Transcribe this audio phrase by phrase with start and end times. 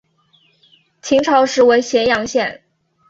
[1.03, 2.63] 秦朝时为咸阳县。